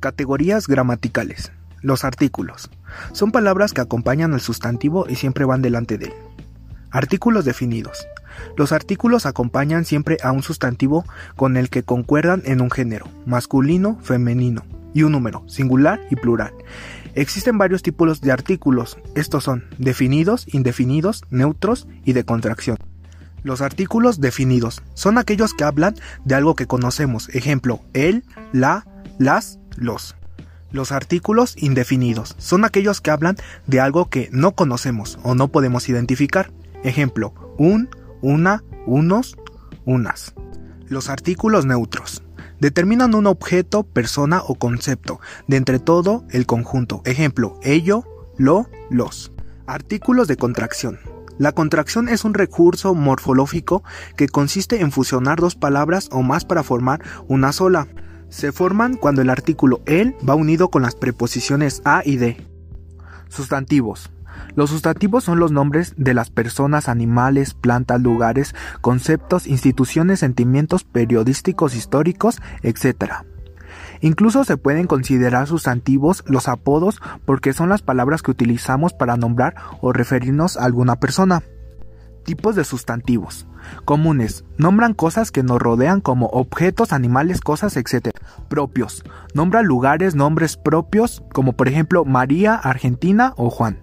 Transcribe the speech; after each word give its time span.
Categorías 0.00 0.66
gramaticales. 0.66 1.52
Los 1.80 2.04
artículos. 2.04 2.70
Son 3.12 3.32
palabras 3.32 3.72
que 3.72 3.80
acompañan 3.80 4.32
al 4.32 4.40
sustantivo 4.40 5.06
y 5.08 5.16
siempre 5.16 5.44
van 5.44 5.62
delante 5.62 5.98
de 5.98 6.06
él. 6.06 6.12
Artículos 6.90 7.44
definidos. 7.44 8.06
Los 8.56 8.72
artículos 8.72 9.26
acompañan 9.26 9.84
siempre 9.84 10.16
a 10.22 10.32
un 10.32 10.42
sustantivo 10.42 11.04
con 11.36 11.56
el 11.56 11.70
que 11.70 11.82
concuerdan 11.82 12.42
en 12.44 12.60
un 12.60 12.70
género, 12.70 13.06
masculino, 13.26 13.98
femenino, 14.02 14.64
y 14.94 15.02
un 15.02 15.12
número, 15.12 15.44
singular 15.48 16.00
y 16.10 16.16
plural. 16.16 16.52
Existen 17.14 17.58
varios 17.58 17.82
tipos 17.82 18.20
de 18.20 18.32
artículos, 18.32 18.98
estos 19.14 19.44
son 19.44 19.64
definidos, 19.78 20.46
indefinidos, 20.52 21.24
neutros 21.30 21.88
y 22.04 22.12
de 22.12 22.24
contracción. 22.24 22.78
Los 23.42 23.60
artículos 23.60 24.20
definidos 24.20 24.82
son 24.94 25.18
aquellos 25.18 25.54
que 25.54 25.64
hablan 25.64 25.94
de 26.24 26.34
algo 26.34 26.54
que 26.54 26.66
conocemos, 26.66 27.28
ejemplo, 27.30 27.80
el, 27.92 28.24
la, 28.52 28.86
las, 29.18 29.57
los. 29.78 30.16
Los 30.70 30.92
artículos 30.92 31.54
indefinidos 31.56 32.34
son 32.38 32.64
aquellos 32.64 33.00
que 33.00 33.10
hablan 33.10 33.36
de 33.66 33.80
algo 33.80 34.10
que 34.10 34.28
no 34.32 34.52
conocemos 34.52 35.18
o 35.22 35.34
no 35.34 35.48
podemos 35.48 35.88
identificar, 35.88 36.50
ejemplo, 36.84 37.32
un, 37.56 37.88
una, 38.20 38.62
unos, 38.86 39.36
unas. 39.86 40.34
Los 40.88 41.08
artículos 41.08 41.64
neutros 41.64 42.22
determinan 42.60 43.14
un 43.14 43.26
objeto, 43.26 43.84
persona 43.84 44.42
o 44.46 44.56
concepto 44.56 45.20
de 45.46 45.56
entre 45.56 45.78
todo 45.78 46.24
el 46.30 46.44
conjunto. 46.44 47.02
Ejemplo, 47.04 47.58
ello, 47.62 48.04
lo, 48.36 48.68
los. 48.90 49.32
Artículos 49.66 50.28
de 50.28 50.36
contracción. 50.36 50.98
La 51.38 51.52
contracción 51.52 52.08
es 52.08 52.24
un 52.24 52.34
recurso 52.34 52.94
morfológico 52.94 53.84
que 54.16 54.28
consiste 54.28 54.80
en 54.80 54.90
fusionar 54.90 55.40
dos 55.40 55.54
palabras 55.54 56.08
o 56.10 56.22
más 56.22 56.44
para 56.44 56.64
formar 56.64 57.00
una 57.28 57.52
sola. 57.52 57.86
Se 58.28 58.52
forman 58.52 58.96
cuando 58.96 59.22
el 59.22 59.30
artículo 59.30 59.80
el 59.86 60.14
va 60.28 60.34
unido 60.34 60.68
con 60.68 60.82
las 60.82 60.94
preposiciones 60.94 61.80
a 61.84 62.02
y 62.04 62.16
de. 62.16 62.46
Sustantivos. 63.28 64.10
Los 64.54 64.70
sustantivos 64.70 65.24
son 65.24 65.38
los 65.38 65.50
nombres 65.50 65.94
de 65.96 66.14
las 66.14 66.30
personas, 66.30 66.88
animales, 66.88 67.54
plantas, 67.54 68.00
lugares, 68.00 68.54
conceptos, 68.80 69.46
instituciones, 69.46 70.20
sentimientos 70.20 70.84
periodísticos, 70.84 71.74
históricos, 71.74 72.40
etc. 72.62 73.24
Incluso 74.00 74.44
se 74.44 74.56
pueden 74.56 74.86
considerar 74.86 75.46
sustantivos 75.46 76.22
los 76.26 76.48
apodos 76.48 77.00
porque 77.24 77.52
son 77.52 77.68
las 77.68 77.82
palabras 77.82 78.22
que 78.22 78.30
utilizamos 78.30 78.92
para 78.92 79.16
nombrar 79.16 79.56
o 79.80 79.92
referirnos 79.92 80.56
a 80.56 80.64
alguna 80.64 80.96
persona. 80.96 81.42
Tipos 82.28 82.54
de 82.56 82.64
sustantivos. 82.64 83.46
Comunes. 83.86 84.44
Nombran 84.58 84.92
cosas 84.92 85.30
que 85.30 85.42
nos 85.42 85.58
rodean 85.58 86.02
como 86.02 86.26
objetos, 86.26 86.92
animales, 86.92 87.40
cosas, 87.40 87.74
etc. 87.78 88.10
Propios. 88.50 89.02
Nombran 89.32 89.64
lugares, 89.64 90.14
nombres 90.14 90.58
propios 90.58 91.22
como 91.32 91.54
por 91.54 91.68
ejemplo 91.68 92.04
María, 92.04 92.54
Argentina 92.54 93.32
o 93.38 93.48
Juan 93.48 93.78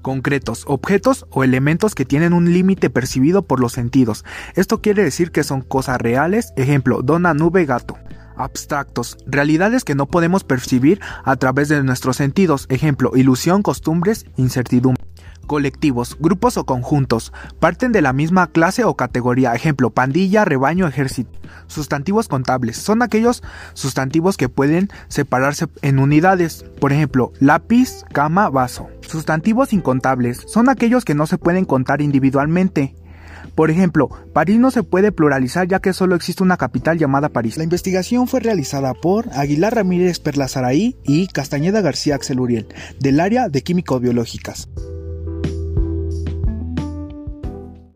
concretos, 0.00 0.64
objetos 0.66 1.26
o 1.28 1.44
elementos 1.44 1.94
que 1.94 2.06
tienen 2.06 2.32
un 2.32 2.54
límite 2.54 2.88
percibido 2.88 3.42
por 3.42 3.60
los 3.60 3.72
sentidos. 3.72 4.24
Esto 4.54 4.80
quiere 4.80 5.04
decir 5.04 5.30
que 5.30 5.44
son 5.44 5.60
cosas 5.60 6.00
reales, 6.00 6.54
ejemplo, 6.56 7.02
dona, 7.02 7.34
nube, 7.34 7.66
gato. 7.66 7.98
Abstractos, 8.34 9.18
realidades 9.26 9.84
que 9.84 9.94
no 9.94 10.06
podemos 10.06 10.42
percibir 10.42 11.02
a 11.22 11.36
través 11.36 11.68
de 11.68 11.82
nuestros 11.82 12.16
sentidos, 12.16 12.64
ejemplo, 12.70 13.12
ilusión, 13.14 13.60
costumbres, 13.62 14.24
incertidumbre 14.38 14.99
colectivos, 15.46 16.16
grupos 16.18 16.56
o 16.56 16.64
conjuntos, 16.64 17.32
parten 17.58 17.92
de 17.92 18.02
la 18.02 18.12
misma 18.12 18.46
clase 18.48 18.84
o 18.84 18.94
categoría, 18.94 19.54
ejemplo, 19.54 19.90
pandilla, 19.90 20.44
rebaño, 20.44 20.86
ejército. 20.86 21.30
Sustantivos 21.66 22.28
contables 22.28 22.76
son 22.76 23.02
aquellos 23.02 23.42
sustantivos 23.74 24.36
que 24.36 24.48
pueden 24.48 24.88
separarse 25.08 25.66
en 25.82 25.98
unidades, 25.98 26.64
por 26.80 26.92
ejemplo, 26.92 27.32
lápiz, 27.40 28.04
cama, 28.12 28.48
vaso. 28.50 28.88
Sustantivos 29.00 29.72
incontables 29.72 30.44
son 30.46 30.68
aquellos 30.68 31.04
que 31.04 31.14
no 31.14 31.26
se 31.26 31.38
pueden 31.38 31.64
contar 31.64 32.00
individualmente, 32.00 32.94
por 33.54 33.70
ejemplo, 33.70 34.08
París 34.32 34.58
no 34.58 34.70
se 34.70 34.82
puede 34.82 35.12
pluralizar 35.12 35.66
ya 35.68 35.80
que 35.80 35.92
solo 35.92 36.14
existe 36.14 36.42
una 36.42 36.56
capital 36.56 36.98
llamada 36.98 37.28
París. 37.28 37.56
La 37.56 37.64
investigación 37.64 38.28
fue 38.28 38.40
realizada 38.40 38.94
por 38.94 39.28
Aguilar 39.32 39.74
Ramírez 39.74 40.18
Perlazaraí 40.18 40.96
y 41.04 41.26
Castañeda 41.26 41.80
García 41.80 42.14
Axel 42.14 42.40
Uriel, 42.40 42.68
del 43.00 43.20
área 43.20 43.48
de 43.48 43.62
Químico-Biológicas. 43.62 44.68